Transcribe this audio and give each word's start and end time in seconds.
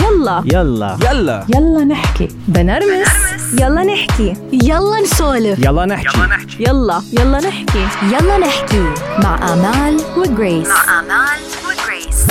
يلا. 0.00 0.42
يلا. 0.46 0.98
يلا. 1.10 1.46
يلا 1.54 1.84
نحكي. 1.84 2.28
بنرمس. 2.48 3.08
يلا 3.60 3.82
نحكي. 3.84 4.36
يلا 4.52 5.00
نسولف. 5.00 5.58
يلا 5.58 5.86
نحكي. 5.86 6.18
يلا 6.60 7.02
يلا 7.12 7.38
نحكي. 7.40 7.86
يلا 8.12 8.38
نحكي. 8.38 8.84
مع 9.22 9.52
آمال 9.52 10.00
وجريس. 10.16 10.68
مع 10.68 11.00
آمال 11.00 11.40
وجريس. 11.66 12.26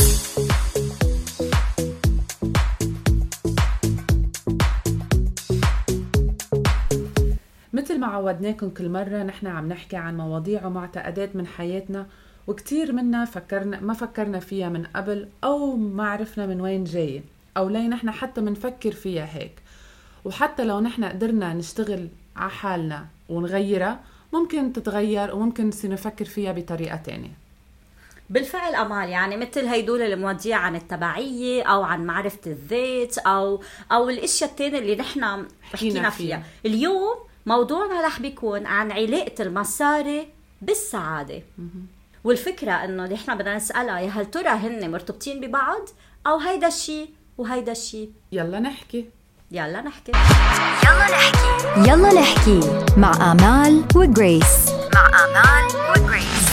مثل 7.73 8.00
ما 8.00 8.07
عودناكم 8.07 8.70
كل 8.70 8.89
مرة 8.89 9.23
نحن 9.23 9.48
عم 9.48 9.68
نحكي 9.68 9.98
عن 9.98 10.18
مواضيع 10.18 10.66
ومعتقدات 10.66 11.36
من 11.36 11.48
حياتنا 11.48 12.05
وكتير 12.48 12.91
منا 12.91 13.25
فكرنا 13.25 13.80
ما 13.80 13.93
فكرنا 13.93 14.39
فيها 14.39 14.70
من 14.70 14.84
قبل 14.84 15.28
أو 15.43 15.75
ما 15.75 16.09
عرفنا 16.09 16.46
من 16.46 16.62
وين 16.62 16.84
جاية. 16.84 17.41
أو 17.57 17.70
ليه 17.70 17.88
نحن 17.88 18.11
حتى 18.11 18.41
منفكر 18.41 18.91
فيها 18.91 19.37
هيك. 19.37 19.54
وحتى 20.25 20.64
لو 20.64 20.79
نحن 20.79 21.04
قدرنا 21.04 21.54
نشتغل 21.54 22.07
على 22.36 22.51
حالنا 22.51 23.05
ونغيرها 23.29 24.00
ممكن 24.33 24.73
تتغير 24.73 25.36
وممكن 25.36 25.68
نصير 25.68 25.92
نفكر 25.92 26.25
فيها 26.25 26.51
بطريقة 26.51 26.95
تانية. 26.95 27.32
بالفعل 28.29 28.75
أمال 28.75 29.09
يعني 29.09 29.37
مثل 29.37 29.65
هيدول 29.65 30.01
المواضيع 30.01 30.57
عن 30.57 30.75
التبعية 30.75 31.64
أو 31.64 31.83
عن 31.83 32.06
معرفة 32.06 32.39
الذات 32.47 33.17
أو 33.17 33.61
أو 33.92 34.09
الأشياء 34.09 34.50
الثانية 34.50 34.80
اللي 34.80 34.95
نحن 34.95 35.47
حكينا 35.64 36.09
فيها. 36.09 36.09
فيها. 36.09 36.44
اليوم 36.66 37.16
موضوعنا 37.45 38.02
رح 38.08 38.20
بيكون 38.20 38.66
عن 38.66 38.92
علاقة 38.92 39.44
المصاري 39.44 40.28
بالسعادة. 40.61 41.42
والفكرة 42.23 42.72
إنه 42.72 43.06
نحن 43.06 43.38
بدنا 43.38 43.56
نسألها 43.56 44.00
يا 44.00 44.09
هل 44.09 44.25
ترى 44.25 44.50
هن 44.50 44.92
مرتبطين 44.92 45.42
ببعض؟ 45.42 45.89
أو 46.28 46.38
هيدا 46.38 46.67
الشيء 46.67 47.09
وهيدا 47.41 47.72
الشيء 47.72 48.09
يلا 48.31 48.59
نحكي. 48.59 49.05
يلا 49.52 49.81
نحكي. 49.81 50.11
يلا 50.86 51.08
نحكي. 51.11 51.89
يلا 51.89 52.22
نحكي 52.22 52.59
مع 52.98 53.31
آمال 53.31 53.83
وجريس. 53.95 54.70
مع 54.94 55.08
آمال 55.08 55.92
وجريس. 55.92 56.50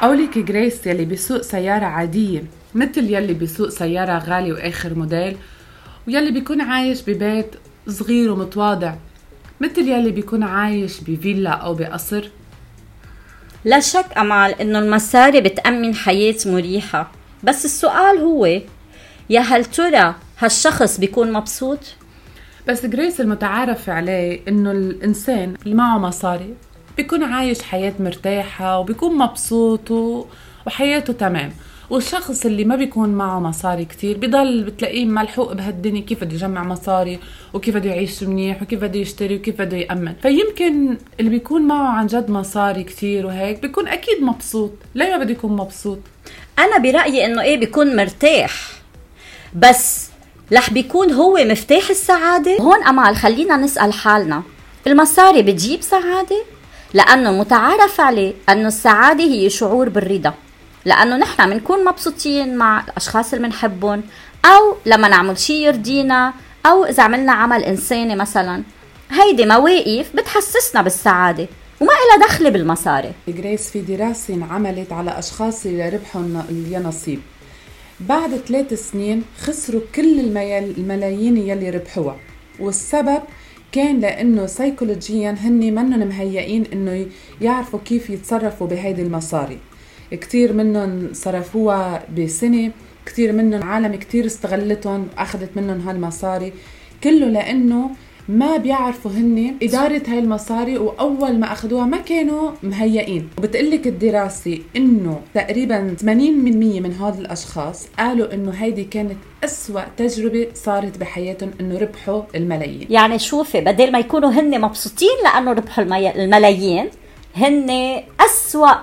قولك 0.00 0.38
جريس 0.38 0.86
يلي 0.86 1.04
بيسوق 1.04 1.40
سيارة 1.40 1.84
عادية 1.84 2.44
مثل 2.74 3.14
يلي 3.14 3.34
بيسوق 3.34 3.68
سيارة 3.68 4.18
غالية 4.18 4.52
وآخر 4.52 4.94
موديل 4.94 5.36
ويلي 6.08 6.30
بيكون 6.30 6.60
عايش 6.60 7.02
ببيت 7.02 7.54
صغير 7.88 8.32
ومتواضع 8.32 8.94
مثل 9.60 9.88
يلي 9.88 10.10
بيكون 10.10 10.42
عايش 10.42 11.00
بفيلا 11.00 11.50
أو 11.50 11.74
بقصر. 11.74 12.30
لا 13.64 13.80
شك 13.80 14.06
آمال 14.18 14.60
إنه 14.60 14.78
المصاري 14.78 15.40
بتأمن 15.40 15.94
حياة 15.94 16.36
مريحة 16.46 17.10
بس 17.44 17.64
السؤال 17.64 18.18
هو 18.18 18.60
يا 19.30 19.40
هل 19.40 19.64
ترى 19.64 20.14
هالشخص 20.38 21.00
بيكون 21.00 21.32
مبسوط؟ 21.32 21.78
بس 22.68 22.86
جريس 22.86 23.20
المتعارف 23.20 23.90
عليه 23.90 24.40
إنه 24.48 24.70
الإنسان 24.70 25.54
اللي 25.64 25.74
معه 25.74 25.98
مصاري 25.98 26.54
بيكون 26.96 27.22
عايش 27.22 27.62
حياة 27.62 27.92
مرتاحة 28.00 28.78
وبيكون 28.78 29.18
مبسوط 29.18 29.90
و... 29.90 30.24
وحياته 30.66 31.12
تمام. 31.12 31.52
والشخص 31.90 32.46
اللي 32.46 32.64
ما 32.64 32.76
بيكون 32.76 33.08
معه 33.08 33.40
مصاري 33.40 33.84
كتير 33.84 34.16
بضل 34.18 34.64
بتلاقيه 34.64 35.04
ملحوق 35.04 35.52
بهالدنيا 35.52 36.00
كيف 36.00 36.24
بده 36.24 36.34
يجمع 36.34 36.64
مصاري 36.64 37.18
وكيف 37.54 37.74
بده 37.76 37.90
يعيش 37.90 38.22
منيح 38.22 38.62
وكيف 38.62 38.80
بده 38.80 38.98
يشتري 39.00 39.36
وكيف 39.36 39.62
بده 39.62 39.76
يأمن. 39.76 40.14
فيمكن 40.22 40.96
اللي 41.20 41.30
بيكون 41.30 41.62
معه 41.62 41.88
عن 41.88 42.06
جد 42.06 42.30
مصاري 42.30 42.84
كتير 42.84 43.26
وهيك 43.26 43.62
بيكون 43.62 43.88
أكيد 43.88 44.22
مبسوط. 44.22 44.72
ليه 44.94 45.16
ما 45.16 45.24
بده 45.24 45.30
يكون 45.30 45.52
مبسوط؟ 45.56 45.98
أنا 46.58 46.78
برأيي 46.78 47.26
إنه 47.26 47.42
إيه 47.42 47.56
بيكون 47.56 47.96
مرتاح. 47.96 48.71
بس 49.54 50.06
رح 50.52 50.70
بيكون 50.70 51.12
هو 51.12 51.38
مفتاح 51.44 51.90
السعادة؟ 51.90 52.56
هون 52.60 52.82
أمال 52.84 53.16
خلينا 53.16 53.56
نسأل 53.56 53.92
حالنا 53.92 54.42
المصاري 54.86 55.42
بتجيب 55.42 55.82
سعادة؟ 55.82 56.44
لأنه 56.94 57.32
متعارف 57.32 58.00
عليه 58.00 58.34
أنه 58.48 58.68
السعادة 58.68 59.24
هي 59.24 59.50
شعور 59.50 59.88
بالرضا 59.88 60.34
لأنه 60.84 61.16
نحن 61.16 61.50
بنكون 61.50 61.84
مبسوطين 61.84 62.56
مع 62.56 62.80
الأشخاص 62.80 63.34
اللي 63.34 63.46
بنحبهم 63.48 64.02
أو 64.44 64.76
لما 64.86 65.08
نعمل 65.08 65.38
شيء 65.38 65.56
يرضينا 65.66 66.32
أو 66.66 66.84
إذا 66.84 67.02
عملنا 67.02 67.32
عمل 67.32 67.64
إنساني 67.64 68.16
مثلا. 68.16 68.62
هيدي 69.10 69.46
مواقف 69.46 70.16
بتحسسنا 70.16 70.82
بالسعادة 70.82 71.48
وما 71.80 71.90
إلها 71.92 72.26
دخل 72.26 72.50
بالمصاري. 72.50 73.12
جريس 73.28 73.70
في 73.70 73.80
دراسة 73.80 74.34
انعملت 74.34 74.92
على 74.92 75.18
أشخاص 75.18 75.66
اللي 75.66 75.88
ربحهم 75.88 76.44
يا 76.70 76.78
نصيب 76.78 77.20
بعد 78.08 78.36
ثلاث 78.36 78.90
سنين 78.90 79.22
خسروا 79.38 79.80
كل 79.94 80.20
الملايين 80.78 81.36
يلي 81.36 81.70
ربحوها. 81.70 82.16
والسبب 82.60 83.22
كان 83.72 84.00
لأنه 84.00 84.46
سيكولوجيا 84.46 85.30
هن 85.30 85.74
منهم 85.74 86.08
مهيئين 86.08 86.64
إنه 86.72 87.06
يعرفوا 87.40 87.78
كيف 87.84 88.10
يتصرفوا 88.10 88.66
بهيدي 88.66 89.02
المصاري. 89.02 89.58
كتير 90.10 90.52
منهم 90.52 91.08
صرفوها 91.12 92.06
بسنة 92.18 92.70
كتير 93.06 93.32
منهم 93.32 93.62
عالم 93.62 93.94
كتير 93.96 94.26
استغلتهم 94.26 95.08
وأخذت 95.16 95.56
منهم 95.56 95.88
هالمصاري. 95.88 96.52
كله 97.04 97.26
لأنه 97.26 97.90
ما 98.28 98.56
بيعرفوا 98.56 99.10
هن 99.10 99.56
إدارة 99.62 100.02
هاي 100.08 100.18
المصاري 100.18 100.78
وأول 100.78 101.38
ما 101.38 101.52
أخذوها 101.52 101.84
ما 101.86 101.96
كانوا 101.96 102.50
مهيئين 102.62 103.28
وبتقلك 103.38 103.86
الدراسة 103.86 104.58
إنه 104.76 105.20
تقريبا 105.34 105.96
80% 106.00 106.04
من 106.04 106.96
هذا 107.00 107.20
الأشخاص 107.20 107.86
قالوا 107.98 108.34
إنه 108.34 108.50
هيدي 108.50 108.84
كانت 108.84 109.16
أسوأ 109.44 109.82
تجربة 109.96 110.48
صارت 110.54 110.98
بحياتهم 110.98 111.50
إنه 111.60 111.78
ربحوا 111.78 112.22
الملايين 112.34 112.86
يعني 112.90 113.18
شوفي 113.18 113.60
بدل 113.60 113.92
ما 113.92 113.98
يكونوا 113.98 114.30
هن 114.30 114.60
مبسوطين 114.60 115.08
لأنه 115.24 115.52
ربحوا. 115.52 115.84
الملايين 115.84 116.88
هن 117.36 118.02
أسوأ 118.20 118.74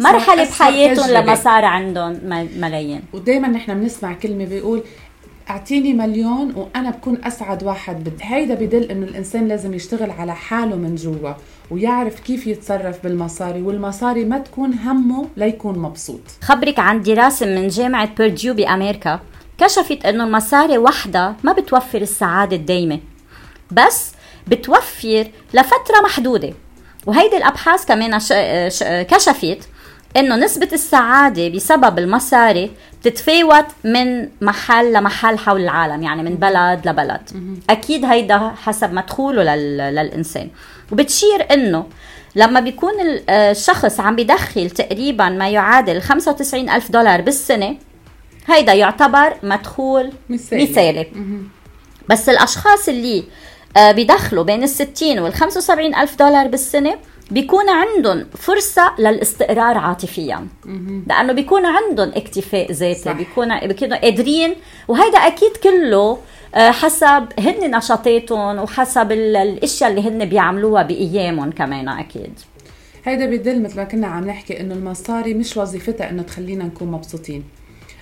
مرحلة 0.00 0.44
بحياتهم. 0.44 1.10
لما 1.10 1.34
صار 1.34 1.64
عندهم 1.64 2.20
ملايين 2.56 3.00
ودائما 3.12 3.48
نحن 3.48 3.80
بنسمع 3.80 4.12
كلمة 4.12 4.44
بيقول 4.44 4.82
أعطيني 5.50 5.92
مليون 5.92 6.54
وأنا 6.54 6.90
بكون 6.90 7.18
أسعد 7.24 7.62
واحد 7.62 8.04
بدي 8.04 8.24
هيدا 8.24 8.54
بدل 8.54 8.82
إنه 8.90 9.06
الإنسان 9.06 9.48
لازم 9.48 9.74
يشتغل 9.74 10.10
على 10.10 10.34
حاله 10.34 10.76
من 10.76 10.94
جوا 10.94 11.32
ويعرف 11.70 12.20
كيف 12.20 12.46
يتصرف 12.46 13.02
بالمصاري 13.02 13.62
والمصاري 13.62 14.24
ما 14.24 14.38
تكون 14.38 14.74
همه 14.74 15.28
ليكون 15.36 15.78
مبسوط 15.78 16.20
خبرك 16.42 16.78
عن 16.78 17.02
دراسة 17.02 17.46
من 17.46 17.68
جامعة 17.68 18.14
بيرديو 18.14 18.54
بأمريكا 18.54 19.20
كشفت 19.58 20.06
أنه 20.06 20.24
المصاري 20.24 20.78
وحدها 20.78 21.36
ما 21.42 21.52
بتوفر 21.52 22.00
السعادة 22.02 22.56
الدايمة 22.56 23.00
بس 23.70 24.12
بتوفر 24.48 25.26
لفترة 25.54 26.00
محدودة 26.04 26.52
وهيدي 27.06 27.36
الأبحاث 27.36 27.86
كمان. 27.86 28.18
كشفت 29.04 29.68
أنه 30.16 30.36
نسبة 30.36 30.68
السعادة 30.72 31.48
بسبب 31.48 31.98
المصاري 31.98 32.70
بتتفاوت 33.00 33.64
من 33.84 34.28
محل 34.40 34.92
لمحل 34.92 35.38
حول 35.38 35.60
العالم 35.60 36.02
يعني 36.02 36.22
من 36.22 36.34
بلد 36.34 36.88
لبلد. 36.88 37.20
أكيد 37.70 38.04
هيدا 38.04 38.52
حسب 38.62 38.92
مدخوله 38.92 39.42
لل... 39.54 39.76
للإنسان. 39.76 40.48
وبتشير 40.92 41.46
أنه 41.52 41.86
لما 42.36 42.60
بيكون 42.60 42.92
آه، 43.28 43.50
الشخص 43.50 44.00
عم 44.00 44.16
بيدخل 44.16 44.70
تقريبا 44.70 45.28
ما 45.28 45.48
يعادل 45.48 46.00
95 46.02 46.68
ألف 46.70 46.90
دولار 46.92 47.20
بالسنة 47.20 47.76
هيدا 48.46 48.72
يعتبر 48.72 49.34
مدخول 49.42 50.12
مثالي. 50.28 50.62
مثالي. 50.70 51.06
بس 52.08 52.28
الأشخاص 52.28 52.88
اللي 52.88 53.24
آه، 53.76 53.92
بيدخلوا 53.92 54.44
بين 54.44 54.62
ال 54.62 54.68
60 54.68 55.18
وال 55.18 55.34
75 55.34 55.94
ألف 55.94 56.16
دولار 56.18 56.46
بالسنة 56.48 56.94
بيكون 57.30 57.64
عندهم 57.68 58.26
فرصة 58.36 58.94
للاستقرار 58.98 59.78
عاطفيا 59.78 60.46
لأنه 61.06 61.32
بيكون 61.32 61.62
عندهم 61.66 62.08
اكتفاء 62.14 62.72
ذاتي. 62.72 63.14
بيكون 63.14 63.58
بيكونوا 63.60 63.96
قادرين 63.96 64.54
وهيدا 64.88 65.18
أكيد 65.18 65.56
كله 65.62 66.18
آه، 66.54 66.70
حسب 66.70 67.26
هن 67.38 67.76
نشاطاتهم 67.76 68.58
وحسب 68.58 69.12
ال- 69.12 69.36
الأشياء 69.36 69.90
اللي 69.90 70.08
هن 70.08 70.24
بيعملوها 70.24 70.82
بأيامهم 70.82 71.50
كمان 71.50 71.88
أكيد 71.88 72.32
هيدا 73.04 73.26
بدل 73.26 73.62
مثل 73.62 73.76
ما 73.76 73.84
كنا 73.84 74.06
عم 74.06 74.24
نحكي 74.26 74.60
إنه 74.60 74.74
المصاري 74.74 75.34
مش 75.34 75.56
وظيفتها 75.56 76.10
إنه 76.10 76.22
تخلينا 76.22 76.64
نكون 76.64 76.88
مبسوطين 76.90 77.44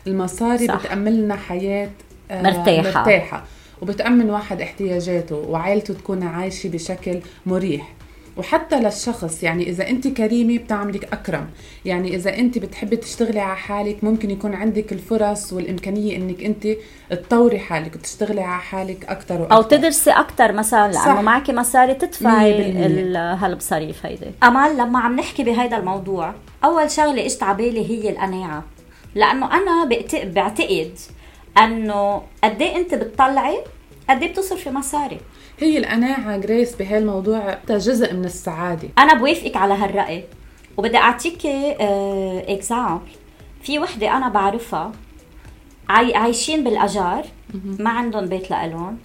المصاري 0.06 0.66
صح. 0.66 0.75
بتأمن 0.86 1.12
لنا 1.22 1.36
حياة 1.36 1.90
آه، 2.30 2.42
مرتاحة. 2.42 3.00
مرتاحة 3.00 3.44
وبتأمن 3.82 4.30
واحد 4.30 4.60
احتياجاته 4.60 5.36
وعائلته 5.36 5.94
تكون 5.94 6.22
عايشة 6.22 6.68
بشكل 6.68 7.20
مريح 7.46 7.92
وحتى 8.37 8.81
للشخص 8.81 9.43
يعني 9.43 9.69
إذا 9.70 9.88
أنت 9.88 10.08
كريمة 10.08 10.58
بتعملك 10.58 11.12
أكرم. 11.12 11.46
يعني 11.84 12.14
إذا 12.17 12.38
أنت 12.38 12.58
بتحبي 12.58 12.96
تشتغلي 12.96 13.40
على 13.40 13.56
حالك 13.56 14.05
ممكن 14.05 14.31
يكون 14.31 14.55
عندك 14.55 14.93
الفرص 14.93 15.52
والإمكانية 15.52 16.17
إنك 16.17 16.43
أنت 16.44 16.69
تطوري 17.11 17.58
حالك 17.58 17.94
وتشتغلي 17.96 18.40
على 18.40 18.61
حالك 18.62 19.05
أكثر 19.05 19.40
وأكثر 19.40 19.56
أو 19.56 19.62
تدرسي 19.62 20.11
أكثر 20.11 20.52
مثلا 20.52 20.93
صح. 20.93 21.06
لأنه 21.06 21.20
معك 21.23 21.50
مصاري 21.50 21.94
تدفعي 21.94 22.73
هالمصاريف 23.17 24.06
هيدي. 24.06 24.26
أمال 24.44 24.76
لما 24.76 24.99
عم 25.00 25.17
نحكي 25.17 25.44
بهيدا 25.44 25.76
الموضوع 25.76 26.35
أول 26.64 26.90
شغلة 26.90 27.26
إجت 27.26 27.43
على 27.43 27.56
بالي 27.56 27.90
هي 27.90 28.11
القناعة. 28.11 28.64
لأنه 29.14 29.52
أنا 29.56 29.85
بعت- 29.85 30.26
بعتقد 30.26 30.99
إنه 31.58 32.23
قد 32.44 32.62
إيه 32.62 32.76
أنت 32.76 32.94
بتطلعي 32.94 33.58
قد 34.11 34.23
إيه 34.23 34.32
بتصرفي 34.32 34.70
مصاري. 34.70 35.20
هي 35.62 35.79
القناعة 35.79 36.37
grace 36.37 36.76
بهالموضوع 36.76 37.59
جزء 37.70 38.14
من 38.14 38.25
السعادة. 38.25 38.88
أنا 38.99 39.14
بوافقك 39.14 39.56
على 39.56 39.75
هالرأي. 39.75 40.25
وبدي 40.76 40.97
أعطيكي 40.97 41.76
example 42.49 43.00
في 43.62 43.79
وحدة 43.79 44.17
أنا 44.17 44.29
بعرفها. 44.29 44.93
عا 45.88 46.14
عايشين 46.14 46.64
بالأجار. 46.64 47.25
ما 47.79 47.91
عندهم 47.91 48.26
بيت 48.26 48.50
لإلهم. 48.50 48.99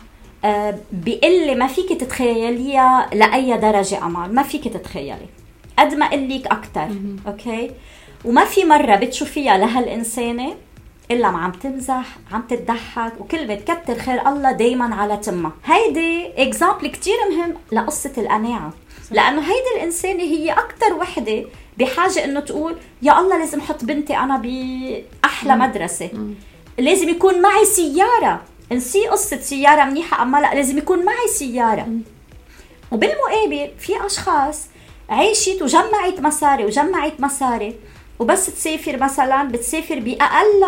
آه 0.46 0.78
بيقول 0.92 1.48
لي 1.48 1.56
ما 1.56 1.68
فيك 1.68 2.02
تتخيليها 2.02 3.10
لأي 3.14 3.58
درجة 3.58 4.06
أمال. 4.06 4.36
ما 4.36 4.44
فيك 4.44 4.68
تتخيلي. 4.68 5.28
قد 5.80 5.94
ما 5.94 6.06
أقول 6.06 6.30
لك 6.30 6.48
أكثر 6.48 6.90
okay؟ 7.28 7.72
وما 8.26 8.46
في 8.46 8.66
مرة 8.66 8.96
بتشوفيها 8.96 9.58
لهالإنسانة 9.58 10.54
إلا 11.12 11.32
ما 11.32 11.40
عم 11.40 11.52
تمزح 11.52 12.06
عم 12.32 12.42
تضحك 12.42 13.14
وكلمه 13.20 13.56
كتر 13.56 14.00
خير 14.00 14.28
الله 14.30 14.52
دايما 14.52 14.96
على 14.96 15.18
تمها. 15.18 15.52
هيدي 15.66 16.28
اكزامبل 16.38 16.88
كتير 16.88 17.16
مهم 17.32 17.54
لقصة 17.72 18.12
القناعة. 18.18 18.74
لأنه 19.12 19.42
هيدي 19.42 19.76
الإنسانة 19.78 20.24
هي 20.24 20.52
أكثر 20.52 20.94
وحدة 20.94 21.46
بحاجة 21.78 22.26
إنه 22.26 22.40
تقول 22.40 22.76
يا 23.02 23.20
الله 23.20 23.38
لازم 23.38 23.60
أحط 23.60 23.84
بنتي 23.84 24.18
أنا 24.18 24.38
بأحلى 24.38 25.56
مدرسة. 25.56 26.10
لازم 26.78 27.10
يكون 27.10 27.42
معي 27.42 27.66
سيارة. 27.66 28.42
نسي 28.72 29.08
قصة 29.08 29.38
سيارة 29.38 29.84
منيحة 29.84 30.24
اما 30.24 30.38
لا؟ 30.38 30.56
لازم 30.56 30.78
يكون 30.78 31.06
معي 31.06 31.28
سيارة. 31.28 31.88
وبالمقابل 32.92 33.72
في 33.80 34.06
أشخاص 34.06 34.66
عيشت 35.10 35.62
وجمعت 35.62 36.20
مصاري 36.20 36.66
وجمعت 36.66 37.20
مصاري 37.20 37.76
وبس 38.20 38.46
تسافر 38.46 38.98
مثلا 38.98 39.44
بتسافر 39.44 40.00
بأقل 40.00 40.64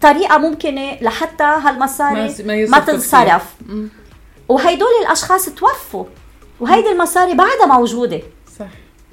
طريقة 0.00 0.38
ممكنة 0.38 0.92
لحتى 1.02 1.44
هالمصاري 1.44 2.34
ما- 2.46 2.66
ما 2.66 2.78
تنصرف. 2.78 3.54
وهيدول 4.48 4.88
الأشخاص 5.06 5.44
توفوا. 5.48 6.04
وهيدي 6.60 6.88
المصاري 6.92 7.34
بعدها 7.34 7.66
موجودة. 7.78 8.20
صح. 8.58 8.66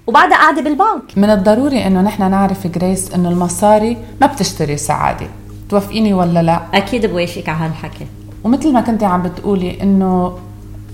وبعدها 0.07 0.37
قاعدة 0.37 0.61
بالبنك. 0.61 1.03
من 1.17 1.29
الضروري 1.29 1.87
إنه 1.87 2.01
نحن 2.01 2.31
نعرف 2.31 2.67
جريس 2.67 3.11
إنه 3.13 3.29
المصاري 3.29 3.97
ما 4.21 4.27
بتشتري 4.27 4.77
سعادة. 4.77 5.27
توافقيني 5.69 6.13
ولا 6.13 6.41
لا؟ 6.43 6.61
أكيد 6.73 7.05
بوافقك 7.05 7.49
على 7.49 7.59
هالحكي. 7.69 8.07
ومثل 8.43 8.73
ما 8.73 8.81
كنتي 8.81 9.05
عم 9.05 9.23
بتقولي 9.23 9.81
إنه 9.81 10.39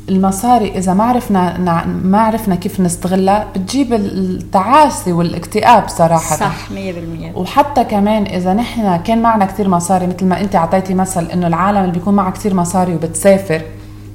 المصاري 0.10 0.78
إذا 0.78 0.94
ما 0.94 1.04
عرفنا 1.04 1.58
ما 2.04 2.20
عرفنا 2.20 2.56
كيف 2.56 2.80
نستغلها 2.80 3.48
بتجيب 3.56 3.94
التعاسة 3.94 5.14
والاكتئاب 5.14 5.90
صراحة. 5.90 6.36
صح 6.36 6.70
100% 6.70 7.38
وحتى 7.38 7.84
كمان 7.84 8.26
إذا 8.26 8.54
نحن 8.54 8.98
كان 8.98 9.22
معنا 9.22 9.46
كتير 9.46 9.70
مصاري 9.70 10.08
مثل 10.08 10.26
ما 10.26 10.42
أنت 10.42 10.56
أعطيتي 10.56 10.94
مثل 10.94 11.26
إنه 11.26 11.48
العالم 11.48 11.78
اللي 11.78 11.92
بيكون 11.92 12.14
معها 12.14 12.32
كتير 12.32 12.54
مصاري 12.54 12.96
وبتسافر 12.96 13.62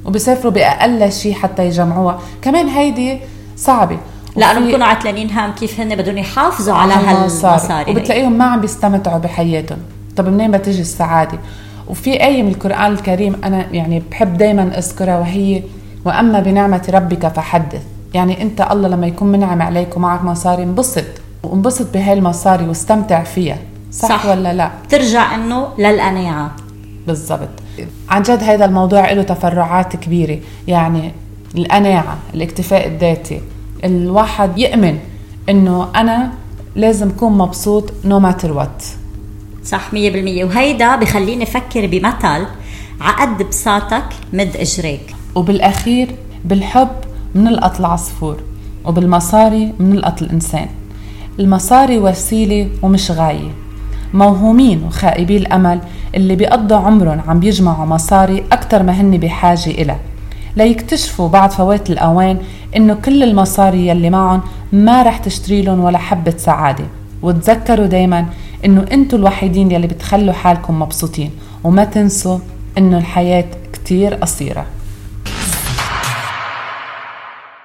وبيسافروا 0.04 0.52
بأقل 0.52 1.12
شيء 1.12 1.34
حتى 1.34 1.66
يجمعوها. 1.66 2.19
كمان 2.43 2.69
هيدي 2.69 3.19
صعبة. 3.56 3.98
لأنه 4.36 4.60
بيكونوا 4.60 4.86
عتلانين 4.86 5.31
هم 5.31 5.52
كيف 5.52 5.81
هن 5.81 5.96
بدهم 5.96 6.19
يحافظوا 6.19 6.75
على 6.75 6.94
هالمصاري. 6.94 7.90
وبتلاقيهم 7.90 8.32
ما 8.32 8.44
عم 8.44 8.60
بيستمتعوا 8.60 9.19
بحياتهم. 9.19 9.78
طب 10.16 10.28
منين 10.28 10.50
بتجي 10.50 10.81
السعادة؟ 10.81 11.38
وفي 11.88 12.25
آية 12.25 12.43
من 12.43 12.48
القرآن 12.48 12.93
الكريم 12.93 13.36
أنا 13.44 13.66
يعني 13.72 14.02
بحب 14.10 14.36
دايما 14.36 14.78
أذكرها 14.78 15.19
وهي 15.19 15.62
وأما 16.05 16.41
بنعمة 16.41 16.91
ربك 16.94 17.29
فحدث. 17.29 17.82
يعني 18.14 18.43
أنت 18.43 18.61
الله 18.70 18.88
لما 18.88 19.06
يكون 19.06 19.32
منعم 19.32 19.62
عليك 19.62 19.97
ومعك 19.97 20.25
مصاري 20.25 20.62
انبسط. 20.62 21.05
وانبسط 21.43 21.94
بهاي 21.94 22.12
المصاري 22.12 22.69
واستمتع 22.69 23.23
فيها. 23.23 23.58
صح, 23.93 24.08
صح. 24.08 24.26
ولا 24.26 24.52
لا؟ 24.52 24.70
ترجع 24.88 25.35
إنه 25.35 25.69
للقناعة. 25.79 26.56
بالضبط. 27.06 27.49
عن 28.08 28.23
جد 28.23 28.43
هذا 28.43 28.64
الموضوع 28.64 29.12
له 29.12 29.23
تفرعات 29.23 29.97
كبيرة. 29.97 30.38
يعني 30.69 31.12
القناعة 31.56 32.19
الاكتفاء 32.35 32.87
الذاتي. 32.87 33.41
الواحد 33.85 34.58
يؤمن 34.58 34.99
إنه 35.49 35.88
أنا 35.96 36.31
لازم 36.76 37.08
أكون 37.08 37.38
مبسوط 37.38 37.93
نو 38.05 38.20
ماتر 38.20 38.53
وات 38.53 38.85
صح 39.64 39.91
100% 39.93 39.94
وهيدا 40.44 40.96
بخليني 40.96 41.44
أفكر 41.44 41.87
بمثل 41.87 42.46
عقد 43.00 43.43
بساطك 43.43 44.05
مد 44.32 44.56
إجريك. 44.56 45.14
وبالأخير 45.35 46.09
بالحب 46.44 46.88
منلقط 47.35 47.81
العصفور 47.81 48.37
وبالمصاري 48.85 49.73
منلقط 49.79 50.23
الانسان 50.23 50.69
المصاري 51.41 51.99
وسيلة 51.99 52.69
ومش 52.82 53.11
غاية. 53.11 53.50
موهومين 54.15 54.85
وخائبي 54.85 55.37
الأمل 55.37 55.81
اللي 56.15 56.37
بيقضوا 56.37 56.77
عمرهم 56.77 57.21
عم 57.29 57.41
بيجمعوا 57.41 57.87
مصاري 57.87 58.44
أكثر 58.53 58.82
ما 58.82 58.93
هن 59.00 59.11
بحاجة 59.11 59.71
إلها. 59.71 59.99
ليكتشفوا 60.56 61.29
بعد 61.29 61.50
فوات 61.50 61.91
الأوان 61.91 62.38
إنه 62.77 62.94
كل 62.94 63.23
المصاري 63.23 63.88
يلي 63.88 64.11
معهم 64.11 64.41
ما 64.73 65.03
رح 65.03 65.19
تشتري 65.19 65.62
لهم 65.62 65.81
ولا 65.81 65.99
حبة 65.99 66.35
سعادة. 66.37 66.85
وتذكروا 67.23 67.87
دايما 67.87 68.27
إنه 68.65 68.87
أنتوا 68.93 69.19
الوحيدين 69.19 69.71
يلي 69.71 69.87
بتخلوا 69.87 70.32
حالكم 70.32 70.79
مبسوطين. 70.79 71.31
وما 71.65 71.85
تنسوا 71.85 72.38
إنه 72.79 72.99
الحياة 72.99 73.44
كتير 73.73 74.15
قصيرة. 74.15 74.67